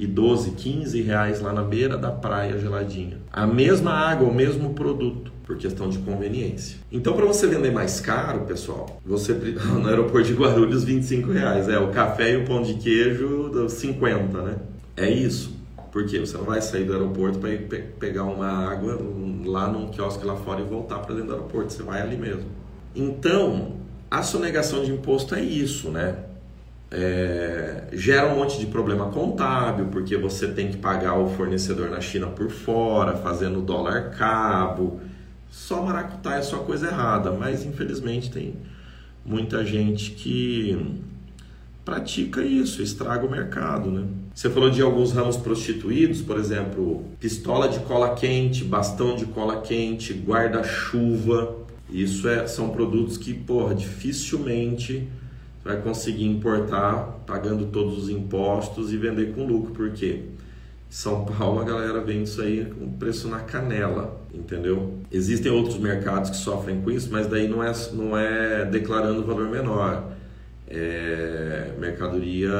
e 0.00 0.06
12, 0.06 0.52
15 0.52 1.02
reais 1.02 1.42
lá 1.42 1.52
na 1.52 1.62
beira 1.62 1.98
da 1.98 2.10
praia 2.10 2.58
geladinha. 2.58 3.18
A 3.30 3.46
mesma 3.46 3.92
água, 3.92 4.26
o 4.26 4.34
mesmo 4.34 4.72
produto, 4.72 5.30
por 5.44 5.58
questão 5.58 5.90
de 5.90 5.98
conveniência. 5.98 6.78
Então, 6.90 7.12
para 7.12 7.26
você 7.26 7.46
vender 7.46 7.70
mais 7.70 8.00
caro, 8.00 8.46
pessoal, 8.46 8.98
você 9.04 9.34
no 9.78 9.86
aeroporto 9.86 10.26
de 10.26 10.32
Guarulhos 10.32 10.84
25 10.84 11.30
reais, 11.30 11.68
é 11.68 11.78
o 11.78 11.88
café 11.88 12.32
e 12.32 12.36
o 12.38 12.46
pão 12.46 12.62
de 12.62 12.74
queijo 12.74 13.68
50, 13.68 14.40
né? 14.40 14.56
É 14.96 15.10
isso. 15.10 15.59
Porque 15.90 16.18
você 16.18 16.36
não 16.36 16.44
vai 16.44 16.60
sair 16.62 16.84
do 16.84 16.92
aeroporto 16.92 17.38
para 17.38 17.50
ir 17.50 17.68
pe 17.68 17.78
pegar 17.98 18.24
uma 18.24 18.46
água 18.46 18.98
lá 19.44 19.68
num 19.68 19.88
quiosque 19.88 20.24
lá 20.24 20.36
fora 20.36 20.60
e 20.60 20.64
voltar 20.64 21.00
para 21.00 21.14
dentro 21.14 21.28
do 21.28 21.34
aeroporto. 21.34 21.72
Você 21.72 21.82
vai 21.82 22.00
ali 22.00 22.16
mesmo. 22.16 22.48
Então, 22.94 23.76
a 24.10 24.22
sonegação 24.22 24.84
de 24.84 24.92
imposto 24.92 25.34
é 25.34 25.42
isso, 25.42 25.90
né? 25.90 26.24
é, 26.90 27.84
gera 27.92 28.32
um 28.32 28.36
monte 28.36 28.58
de 28.58 28.66
problema 28.66 29.10
contábil, 29.10 29.86
porque 29.86 30.16
você 30.16 30.48
tem 30.48 30.70
que 30.70 30.76
pagar 30.76 31.16
o 31.16 31.28
fornecedor 31.28 31.88
na 31.88 32.00
China 32.00 32.26
por 32.26 32.50
fora, 32.50 33.16
fazendo 33.16 33.60
dólar 33.60 34.10
cabo. 34.10 35.00
Só 35.50 35.82
maracutaia 35.82 36.40
é 36.40 36.42
só 36.42 36.58
coisa 36.58 36.88
errada, 36.88 37.30
mas 37.30 37.64
infelizmente 37.64 38.30
tem 38.30 38.54
muita 39.24 39.64
gente 39.64 40.12
que 40.12 40.96
pratica 41.84 42.42
isso, 42.42 42.82
estraga 42.82 43.24
o 43.24 43.30
mercado, 43.30 43.90
né? 43.90 44.06
Você 44.40 44.48
falou 44.48 44.70
de 44.70 44.80
alguns 44.80 45.12
ramos 45.12 45.36
prostituídos, 45.36 46.22
por 46.22 46.38
exemplo, 46.38 47.04
pistola 47.20 47.68
de 47.68 47.78
cola 47.80 48.14
quente, 48.14 48.64
bastão 48.64 49.14
de 49.14 49.26
cola 49.26 49.60
quente, 49.60 50.14
guarda-chuva. 50.14 51.56
Isso 51.90 52.26
é, 52.26 52.46
são 52.46 52.70
produtos 52.70 53.18
que, 53.18 53.34
porra, 53.34 53.74
dificilmente 53.74 55.06
vai 55.62 55.76
conseguir 55.82 56.24
importar 56.24 57.20
pagando 57.26 57.66
todos 57.66 58.04
os 58.04 58.08
impostos 58.08 58.94
e 58.94 58.96
vender 58.96 59.34
com 59.34 59.46
lucro. 59.46 59.74
Por 59.74 59.90
quê? 59.90 60.22
São 60.88 61.26
Paulo 61.26 61.60
a 61.60 61.64
galera 61.64 62.00
vende 62.00 62.22
isso 62.22 62.40
aí 62.40 62.64
com 62.64 62.90
preço 62.92 63.28
na 63.28 63.40
canela, 63.40 64.22
entendeu? 64.32 65.00
Existem 65.12 65.52
outros 65.52 65.76
mercados 65.76 66.30
que 66.30 66.36
sofrem 66.38 66.80
com 66.80 66.90
isso, 66.90 67.10
mas 67.12 67.26
daí 67.26 67.46
não 67.46 67.62
é, 67.62 67.72
não 67.92 68.16
é 68.16 68.64
declarando 68.64 69.22
valor 69.22 69.50
menor. 69.50 70.18
É 70.70 71.74
mercadoria 71.78 72.52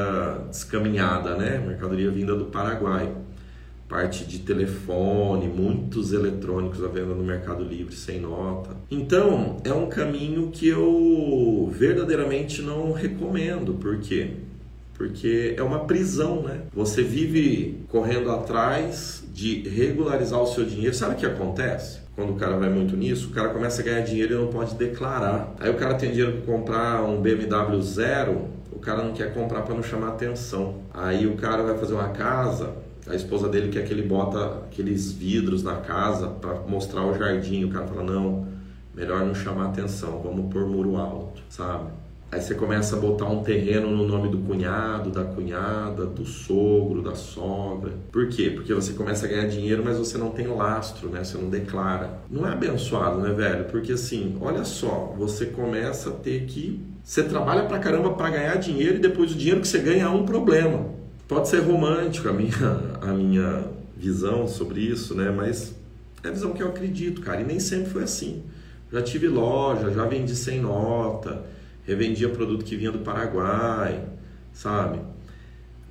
descaminhada, 0.49 1.35
né? 1.35 1.57
Mercadoria 1.65 2.11
vinda 2.11 2.35
do 2.35 2.45
Paraguai. 2.45 3.15
Parte 3.87 4.25
de 4.25 4.39
telefone, 4.39 5.47
muitos 5.47 6.13
eletrônicos 6.13 6.83
à 6.83 6.87
venda 6.87 7.13
no 7.13 7.23
Mercado 7.23 7.63
Livre 7.63 7.93
sem 7.93 8.21
nota. 8.21 8.75
Então, 8.89 9.57
é 9.65 9.73
um 9.73 9.87
caminho 9.87 10.49
que 10.49 10.67
eu 10.67 11.69
verdadeiramente 11.71 12.61
não 12.61 12.91
recomendo. 12.93 13.73
Por 13.73 13.99
quê? 13.99 14.31
Porque 15.01 15.55
é 15.57 15.63
uma 15.63 15.79
prisão, 15.85 16.43
né? 16.43 16.61
Você 16.73 17.01
vive 17.01 17.83
correndo 17.89 18.29
atrás 18.29 19.23
de 19.33 19.67
regularizar 19.67 20.39
o 20.39 20.45
seu 20.45 20.63
dinheiro. 20.63 20.93
Sabe 20.93 21.15
o 21.15 21.17
que 21.17 21.25
acontece? 21.25 21.99
Quando 22.15 22.33
o 22.33 22.35
cara 22.35 22.55
vai 22.55 22.69
muito 22.69 22.95
nisso, 22.95 23.29
o 23.29 23.31
cara 23.31 23.49
começa 23.49 23.81
a 23.81 23.85
ganhar 23.85 24.01
dinheiro 24.01 24.35
e 24.35 24.37
não 24.37 24.47
pode 24.47 24.75
declarar. 24.75 25.55
Aí 25.59 25.71
o 25.71 25.73
cara 25.73 25.95
tem 25.95 26.11
dinheiro 26.11 26.33
para 26.33 26.53
comprar 26.53 27.03
um 27.03 27.19
BMW 27.19 27.81
zero, 27.81 28.49
o 28.71 28.77
cara 28.77 29.03
não 29.03 29.13
quer 29.13 29.33
comprar 29.33 29.63
para 29.63 29.73
não 29.73 29.81
chamar 29.81 30.09
atenção. 30.09 30.81
Aí 30.93 31.25
o 31.25 31.35
cara 31.35 31.63
vai 31.63 31.77
fazer 31.77 31.93
uma 31.93 32.09
casa, 32.09 32.75
a 33.07 33.15
esposa 33.15 33.49
dele 33.49 33.69
quer 33.69 33.83
que 33.83 33.91
ele 33.91 34.03
bota 34.03 34.59
aqueles 34.67 35.11
vidros 35.11 35.63
na 35.63 35.77
casa 35.77 36.27
para 36.27 36.59
mostrar 36.67 37.03
o 37.05 37.17
jardim. 37.17 37.63
O 37.63 37.69
cara 37.69 37.87
fala: 37.87 38.03
não, 38.03 38.47
melhor 38.93 39.25
não 39.25 39.33
chamar 39.33 39.69
atenção, 39.69 40.21
vamos 40.21 40.53
pôr 40.53 40.67
muro 40.67 40.97
alto, 40.97 41.41
sabe? 41.49 41.89
Aí 42.31 42.39
você 42.41 42.55
começa 42.55 42.95
a 42.95 42.99
botar 42.99 43.25
um 43.25 43.43
terreno 43.43 43.91
no 43.91 44.07
nome 44.07 44.29
do 44.29 44.37
cunhado, 44.37 45.11
da 45.11 45.25
cunhada, 45.25 46.05
do 46.05 46.25
sogro, 46.25 47.01
da 47.01 47.13
sogra. 47.13 47.91
Por 48.09 48.29
quê? 48.29 48.49
Porque 48.49 48.73
você 48.73 48.93
começa 48.93 49.25
a 49.25 49.29
ganhar 49.29 49.47
dinheiro, 49.47 49.83
mas 49.83 49.97
você 49.97 50.17
não 50.17 50.29
tem 50.31 50.47
lastro, 50.47 51.09
né? 51.09 51.25
Você 51.25 51.37
não 51.37 51.49
declara. 51.49 52.21
Não 52.29 52.47
é 52.47 52.53
abençoado, 52.53 53.19
né, 53.19 53.33
velho? 53.33 53.65
Porque 53.65 53.91
assim, 53.91 54.37
olha 54.39 54.63
só, 54.63 55.13
você 55.17 55.47
começa 55.47 56.09
a 56.09 56.13
ter 56.13 56.45
que. 56.45 56.81
Você 57.03 57.21
trabalha 57.21 57.63
pra 57.63 57.79
caramba 57.79 58.11
para 58.13 58.29
ganhar 58.29 58.55
dinheiro 58.55 58.95
e 58.95 58.99
depois 58.99 59.33
o 59.33 59.35
dinheiro 59.35 59.59
que 59.59 59.67
você 59.67 59.79
ganha 59.79 60.05
é 60.05 60.09
um 60.09 60.23
problema. 60.23 60.85
Pode 61.27 61.49
ser 61.49 61.59
romântico 61.59 62.29
a 62.29 62.33
minha, 62.33 62.79
a 63.01 63.07
minha 63.07 63.65
visão 63.97 64.47
sobre 64.47 64.79
isso, 64.79 65.13
né? 65.15 65.29
Mas 65.31 65.75
é 66.23 66.29
a 66.29 66.31
visão 66.31 66.53
que 66.53 66.63
eu 66.63 66.69
acredito, 66.69 67.19
cara. 67.19 67.41
E 67.41 67.43
nem 67.43 67.59
sempre 67.59 67.89
foi 67.89 68.03
assim. 68.03 68.41
Já 68.89 69.01
tive 69.01 69.27
loja, 69.27 69.91
já 69.91 70.05
vendi 70.05 70.33
sem 70.33 70.61
nota 70.61 71.59
revendia 71.91 72.29
produto 72.29 72.65
que 72.65 72.75
vinha 72.75 72.91
do 72.91 72.99
Paraguai, 72.99 74.03
sabe? 74.53 74.99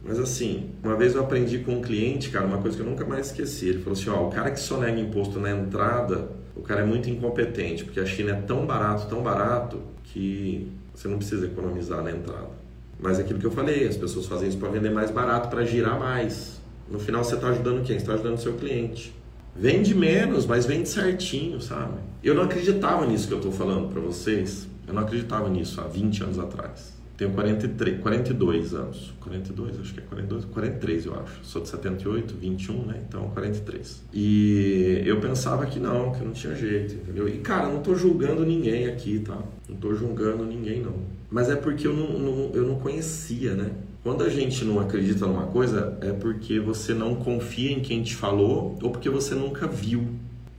Mas 0.03 0.19
assim, 0.19 0.71
uma 0.83 0.97
vez 0.97 1.15
eu 1.15 1.23
aprendi 1.23 1.59
com 1.59 1.73
um 1.73 1.83
cliente, 1.83 2.31
cara, 2.31 2.47
uma 2.47 2.59
coisa 2.59 2.77
que 2.77 2.83
eu 2.83 2.87
nunca 2.89 3.05
mais 3.05 3.27
esqueci. 3.27 3.69
Ele 3.69 3.79
falou 3.81 3.99
assim: 3.99 4.09
ó, 4.11 4.27
o 4.27 4.31
cara 4.31 4.51
que 4.51 4.61
só 4.61 4.79
nega 4.79 4.99
imposto 4.99 5.39
na 5.39 5.51
entrada, 5.51 6.31
o 6.57 6.63
cara 6.63 6.81
é 6.81 6.85
muito 6.85 7.11
incompetente, 7.11 7.85
porque 7.85 8.01
a 8.01 8.07
China 8.07 8.33
é 8.33 8.41
tão 8.41 8.65
barato, 8.65 9.07
tão 9.09 9.23
barato, 9.23 9.83
que 10.05 10.69
você 10.95 11.07
não 11.07 11.19
precisa 11.19 11.47
economizar 11.47 12.03
na 12.03 12.11
entrada. 12.11 12.51
Mas 12.99 13.19
é 13.19 13.23
aquilo 13.23 13.39
que 13.39 13.47
eu 13.47 13.51
falei, 13.51 13.87
as 13.87 13.97
pessoas 13.97 14.27
fazem 14.27 14.49
isso 14.49 14.59
para 14.59 14.69
vender 14.69 14.91
mais 14.91 15.11
barato, 15.11 15.49
para 15.49 15.65
girar 15.65 15.99
mais. 15.99 16.61
No 16.91 16.99
final 16.99 17.23
você 17.23 17.35
está 17.35 17.49
ajudando 17.49 17.85
quem? 17.85 17.97
Você 17.97 18.03
está 18.03 18.15
ajudando 18.15 18.37
o 18.37 18.41
seu 18.41 18.55
cliente. 18.55 19.15
Vende 19.55 19.95
menos, 19.95 20.47
mas 20.47 20.67
vende 20.67 20.89
certinho, 20.89 21.61
sabe? 21.61 21.99
Eu 22.23 22.35
não 22.35 22.45
acreditava 22.45 23.07
nisso 23.07 23.27
que 23.27 23.35
eu 23.35 23.39
estou 23.39 23.53
falando 23.53 23.89
para 23.89 24.01
vocês. 24.01 24.69
Eu 24.87 24.95
não 24.95 25.03
acreditava 25.03 25.49
nisso 25.49 25.81
há 25.81 25.85
20 25.85 26.25
anos 26.25 26.39
atrás. 26.39 27.01
Tenho 27.21 27.33
43, 27.33 28.01
42 28.01 28.73
anos. 28.73 29.13
42, 29.21 29.79
acho 29.79 29.93
que 29.93 30.01
é 30.01 30.03
42, 30.05 30.47
43 30.47 31.05
eu 31.05 31.21
acho. 31.21 31.41
Sou 31.43 31.61
de 31.61 31.69
78, 31.69 32.35
21, 32.35 32.87
né? 32.87 33.03
Então 33.07 33.29
43. 33.29 34.03
E 34.15 35.03
eu 35.05 35.21
pensava 35.21 35.67
que 35.67 35.79
não, 35.79 36.13
que 36.13 36.25
não 36.25 36.33
tinha 36.33 36.55
jeito, 36.55 36.95
entendeu? 36.95 37.29
E 37.29 37.37
cara, 37.39 37.69
não 37.69 37.83
tô 37.83 37.95
julgando 37.95 38.43
ninguém 38.47 38.87
aqui, 38.87 39.19
tá? 39.19 39.37
Não 39.69 39.77
tô 39.77 39.95
julgando 39.95 40.47
ninguém 40.47 40.81
não. 40.81 40.95
Mas 41.31 41.51
é 41.51 41.57
porque 41.57 41.87
eu 41.87 41.93
não, 41.93 42.19
não, 42.19 42.51
eu 42.55 42.67
não 42.67 42.77
conhecia, 42.77 43.55
né? 43.55 43.71
Quando 44.03 44.25
a 44.25 44.31
gente 44.31 44.65
não 44.65 44.81
acredita 44.81 45.27
numa 45.27 45.47
coisa, 45.49 45.99
é 46.01 46.11
porque 46.13 46.59
você 46.59 46.95
não 46.95 47.17
confia 47.17 47.71
em 47.71 47.81
quem 47.81 48.03
te 48.03 48.17
falou 48.17 48.79
ou 48.83 48.91
porque 48.91 49.11
você 49.11 49.35
nunca 49.35 49.67
viu. 49.67 50.09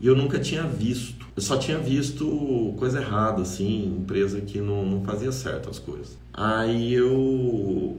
E 0.02 0.08
eu 0.08 0.16
nunca 0.16 0.40
tinha 0.40 0.64
visto. 0.64 1.28
Eu 1.36 1.44
só 1.44 1.58
tinha 1.58 1.78
visto 1.78 2.74
coisa 2.78 3.00
errada, 3.00 3.44
assim, 3.44 3.86
empresa 3.86 4.42
que 4.42 4.60
não, 4.60 4.84
não 4.84 5.06
fazia 5.06 5.32
certo 5.32 5.70
as 5.70 5.78
coisas. 5.78 6.18
Aí 6.34 6.92
eu 6.92 7.98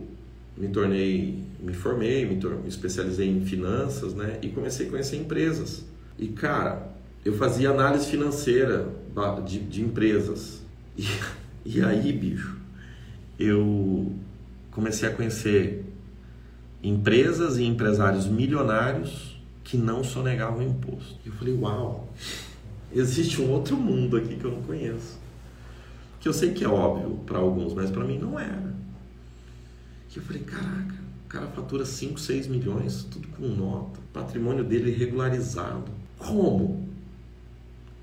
me 0.57 0.67
tornei, 0.69 1.39
me 1.61 1.73
formei, 1.73 2.27
me, 2.27 2.35
me 2.35 2.69
especializei 2.69 3.29
em 3.29 3.45
finanças, 3.45 4.15
né? 4.15 4.39
E 4.43 4.49
comecei 4.49 4.89
a 4.89 4.91
conhecer 4.91 5.17
empresas. 5.17 5.85
E, 6.19 6.27
cara, 6.27 6.93
eu 7.25 7.35
fazia 7.35 7.71
análise 7.71 8.07
financeira 8.07 8.89
de, 9.47 9.61
de 9.61 9.83
empresas. 9.83 10.61
E, 11.65 11.79
e 11.79 11.83
aí, 11.83 12.13
bicho, 12.13 12.59
eu 13.39 14.13
comecei 14.73 15.09
a 15.09 15.13
conhecer 15.13 15.87
empresas 16.83 17.57
e 17.57 17.65
empresários 17.65 18.27
milionários 18.27 19.32
que 19.65 19.77
não 19.77 20.03
sonegavam 20.03 20.63
imposto. 20.63 21.17
Eu 21.25 21.33
falei, 21.33 21.55
uau, 21.55 22.09
existe 22.93 23.41
um 23.41 23.51
outro 23.51 23.77
mundo 23.77 24.17
aqui 24.17 24.37
que 24.37 24.45
eu 24.45 24.51
não 24.51 24.63
conheço. 24.63 25.19
Que 26.21 26.29
eu 26.29 26.33
sei 26.33 26.53
que 26.53 26.65
é 26.65 26.69
óbvio 26.69 27.19
para 27.27 27.39
alguns, 27.39 27.75
mas 27.75 27.91
para 27.91 28.05
mim 28.05 28.19
não 28.19 28.39
era. 28.39 28.75
Que 30.09 30.19
eu 30.19 30.23
falei, 30.23 30.43
caraca, 30.43 30.95
o 31.25 31.29
cara 31.29 31.47
fatura 31.49 31.85
5, 31.85 32.21
6 32.21 32.47
milhões, 32.49 33.05
tudo 33.05 33.29
com 33.29 33.47
nota, 33.49 33.99
patrimônio 34.13 34.63
dele 34.63 34.93
regularizado. 34.93 35.91
Como? 36.19 36.89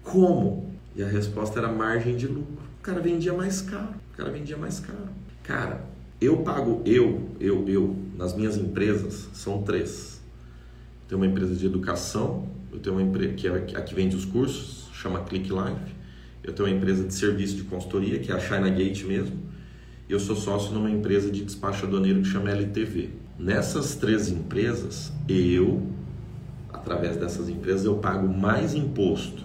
Como? 0.03 0.73
E 0.95 1.03
a 1.03 1.07
resposta 1.07 1.59
era 1.59 1.71
margem 1.71 2.17
de 2.17 2.27
lucro. 2.27 2.63
O 2.79 2.81
cara 2.81 2.99
vendia 2.99 3.33
mais 3.33 3.61
caro. 3.61 3.93
O 4.13 4.17
cara 4.17 4.31
vendia 4.31 4.57
mais 4.57 4.79
caro. 4.79 5.09
Cara, 5.43 5.85
eu 6.19 6.37
pago, 6.37 6.81
eu, 6.85 7.29
eu, 7.39 7.67
eu, 7.69 7.95
nas 8.17 8.35
minhas 8.35 8.57
empresas, 8.57 9.29
são 9.33 9.61
três 9.61 10.18
tenho 11.09 11.19
uma 11.19 11.25
empresa 11.25 11.55
de 11.55 11.65
educação, 11.65 12.47
eu 12.71 12.77
tenho 12.77 12.95
uma 12.95 13.01
empresa 13.01 13.33
que 13.33 13.47
é 13.47 13.51
a 13.51 13.81
que 13.81 13.95
vende 13.95 14.15
os 14.15 14.25
cursos, 14.25 14.87
chama 14.93 15.21
Click 15.21 15.49
Life. 15.49 15.95
Eu 16.43 16.53
tenho 16.53 16.69
uma 16.69 16.75
empresa 16.75 17.03
de 17.03 17.13
serviço 17.15 17.55
de 17.55 17.63
consultoria, 17.63 18.19
que 18.19 18.31
é 18.31 18.35
a 18.35 18.39
China 18.39 18.69
Gate 18.69 19.03
mesmo. 19.05 19.35
Eu 20.07 20.19
sou 20.19 20.35
sócio 20.35 20.71
numa 20.71 20.89
empresa 20.89 21.31
de 21.31 21.43
despacho 21.43 21.87
aduaneiro 21.87 22.21
que 22.21 22.27
chama 22.27 22.51
LTV. 22.51 23.09
Nessas 23.39 23.95
três 23.95 24.29
empresas, 24.29 25.11
eu, 25.27 25.81
através 26.71 27.17
dessas 27.17 27.49
empresas, 27.49 27.85
eu 27.85 27.95
pago 27.95 28.27
mais 28.27 28.75
imposto 28.75 29.43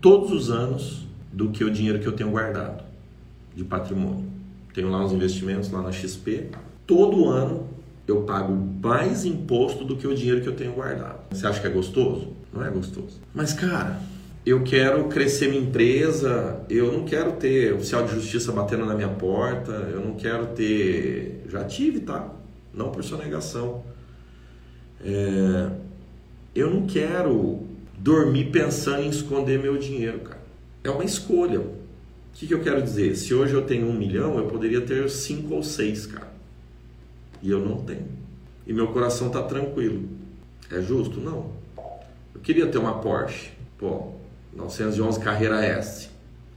todos 0.00 0.30
os 0.30 0.48
anos 0.48 1.08
do 1.32 1.50
que 1.50 1.64
o 1.64 1.70
dinheiro 1.70 1.98
que 1.98 2.06
eu 2.06 2.12
tenho 2.12 2.30
guardado 2.30 2.84
de 3.54 3.64
patrimônio. 3.64 4.30
Tenho 4.72 4.90
lá 4.90 5.04
os 5.04 5.12
investimentos 5.12 5.72
lá 5.72 5.82
na 5.82 5.90
XP. 5.90 6.50
Todo 6.86 7.28
ano 7.28 7.68
eu 8.12 8.22
pago 8.22 8.52
mais 8.52 9.24
imposto 9.24 9.84
do 9.84 9.96
que 9.96 10.06
o 10.06 10.14
dinheiro 10.14 10.40
que 10.40 10.48
eu 10.48 10.54
tenho 10.54 10.72
guardado. 10.72 11.20
Você 11.30 11.46
acha 11.46 11.60
que 11.60 11.66
é 11.66 11.70
gostoso? 11.70 12.36
Não 12.52 12.64
é 12.64 12.70
gostoso. 12.70 13.20
Mas, 13.34 13.52
cara, 13.52 14.00
eu 14.44 14.62
quero 14.62 15.04
crescer 15.04 15.48
minha 15.48 15.62
empresa, 15.62 16.60
eu 16.68 16.92
não 16.92 17.04
quero 17.04 17.32
ter 17.32 17.72
oficial 17.72 18.04
de 18.04 18.14
justiça 18.14 18.52
batendo 18.52 18.84
na 18.84 18.94
minha 18.94 19.08
porta, 19.08 19.72
eu 19.92 20.00
não 20.00 20.14
quero 20.14 20.46
ter. 20.48 21.44
Já 21.48 21.64
tive, 21.64 22.00
tá? 22.00 22.28
Não 22.74 22.90
por 22.90 23.02
sonegação. 23.02 23.82
É... 25.04 25.70
Eu 26.54 26.70
não 26.70 26.86
quero 26.86 27.60
dormir 27.96 28.50
pensando 28.50 29.02
em 29.02 29.08
esconder 29.08 29.60
meu 29.60 29.78
dinheiro, 29.78 30.20
cara. 30.20 30.42
É 30.84 30.90
uma 30.90 31.04
escolha. 31.04 31.60
O 31.60 32.34
que, 32.34 32.46
que 32.46 32.54
eu 32.54 32.60
quero 32.60 32.82
dizer? 32.82 33.14
Se 33.14 33.32
hoje 33.32 33.54
eu 33.54 33.62
tenho 33.62 33.86
um 33.86 33.92
milhão, 33.92 34.38
eu 34.38 34.46
poderia 34.46 34.80
ter 34.80 35.08
cinco 35.08 35.54
ou 35.54 35.62
seis, 35.62 36.06
cara. 36.06 36.31
E 37.42 37.50
eu 37.50 37.60
não 37.60 37.78
tenho. 37.78 38.08
E 38.66 38.72
meu 38.72 38.88
coração 38.88 39.26
está 39.26 39.42
tranquilo. 39.42 40.08
É 40.70 40.80
justo? 40.80 41.20
Não. 41.20 41.50
Eu 42.34 42.40
queria 42.40 42.66
ter 42.68 42.78
uma 42.78 43.00
Porsche. 43.00 43.50
Pô, 43.76 44.12
911 44.54 45.20
Carreira 45.20 45.64
S. 45.64 46.08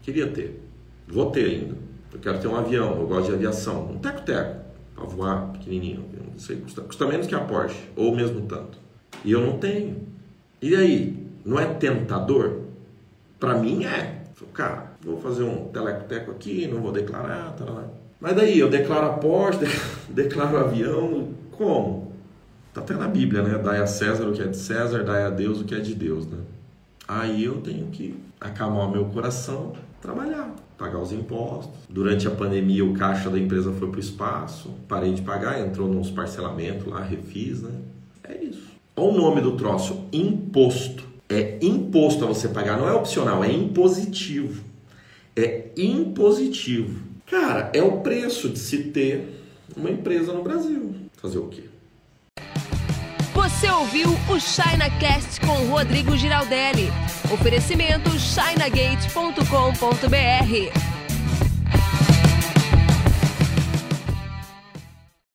Queria 0.03 0.27
ter. 0.27 0.61
Vou 1.07 1.31
ter 1.31 1.45
ainda. 1.45 1.75
Eu 2.13 2.19
quero 2.19 2.39
ter 2.39 2.47
um 2.47 2.55
avião. 2.55 2.97
Eu 2.99 3.07
gosto 3.07 3.29
de 3.29 3.35
aviação. 3.35 3.91
Um 3.91 3.97
teco-teco. 3.97 4.63
Para 4.93 5.03
voar 5.05 5.51
pequenininho. 5.53 6.05
Não 6.31 6.39
sei. 6.39 6.57
Custa, 6.57 6.81
custa 6.81 7.07
menos 7.07 7.27
que 7.27 7.35
a 7.35 7.39
Porsche. 7.39 7.79
Ou 7.95 8.15
mesmo 8.15 8.45
tanto. 8.45 8.77
E 9.23 9.31
eu 9.31 9.41
não 9.41 9.57
tenho. 9.57 10.07
E 10.61 10.75
aí? 10.75 11.25
Não 11.43 11.59
é 11.59 11.65
tentador? 11.65 12.61
Para 13.39 13.57
mim 13.57 13.85
é. 13.85 14.23
Cara, 14.53 14.93
vou 15.01 15.19
fazer 15.19 15.43
um 15.43 15.65
telecoteco 15.65 16.31
aqui, 16.31 16.67
não 16.67 16.81
vou 16.81 16.91
declarar, 16.91 17.53
tá 17.53 17.65
lá. 17.65 17.89
Mas 18.25 18.35
daí 18.35 18.57
eu 18.57 18.67
declaro 18.67 19.05
a 19.05 19.09
Porsche, 19.09 19.67
declaro 20.09 20.57
avião, 20.57 21.27
como? 21.51 22.11
Tá 22.73 22.81
até 22.81 22.95
na 22.95 23.07
Bíblia, 23.07 23.43
né? 23.43 23.59
Dai 23.59 23.79
a 23.79 23.85
César 23.85 24.27
o 24.27 24.33
que 24.33 24.41
é 24.41 24.47
de 24.47 24.57
César, 24.57 25.03
dai 25.03 25.21
a 25.21 25.29
Deus 25.29 25.61
o 25.61 25.63
que 25.63 25.75
é 25.75 25.79
de 25.79 25.93
Deus, 25.93 26.25
né? 26.25 26.39
Aí 27.07 27.43
eu 27.43 27.61
tenho 27.61 27.85
que 27.91 28.15
acalmar 28.41 28.89
meu 28.89 29.05
coração, 29.05 29.73
trabalhar, 30.01 30.55
pagar 30.75 30.97
os 30.97 31.11
impostos. 31.11 31.75
Durante 31.87 32.27
a 32.27 32.31
pandemia, 32.31 32.83
o 32.83 32.95
caixa 32.95 33.29
da 33.29 33.37
empresa 33.37 33.71
foi 33.71 33.89
para 33.89 33.97
o 33.97 33.99
espaço, 33.99 34.71
parei 34.87 35.13
de 35.13 35.21
pagar, 35.21 35.61
entrou 35.61 35.87
nos 35.87 36.09
parcelamentos 36.09 36.87
lá, 36.87 37.03
refis, 37.03 37.61
né? 37.61 37.75
É 38.23 38.43
isso. 38.43 38.63
Olha 38.95 39.07
o 39.07 39.15
nome 39.15 39.39
do 39.39 39.55
troço: 39.55 40.03
imposto. 40.11 41.03
É 41.29 41.59
imposto 41.61 42.25
a 42.25 42.27
você 42.27 42.47
pagar, 42.47 42.75
não 42.75 42.89
é 42.89 42.93
opcional, 42.93 43.43
é 43.43 43.51
impositivo. 43.51 44.63
É 45.35 45.67
impositivo. 45.77 47.13
Cara, 47.25 47.71
é 47.73 47.81
o 47.81 48.01
preço 48.01 48.49
de 48.49 48.59
se 48.59 48.83
ter 48.85 49.43
uma 49.75 49.89
empresa 49.89 50.31
no 50.31 50.43
Brasil. 50.43 50.95
Fazer 51.17 51.39
o 51.39 51.47
quê? 51.47 51.63
Você 53.33 53.69
ouviu 53.69 54.09
o 54.29 54.39
ChinaCast 54.39 55.41
com 55.41 55.69
Rodrigo 55.69 56.15
Giraldelli. 56.15 56.89
Oferecimento 57.31 58.11
chinagate.com.br. 58.11 60.94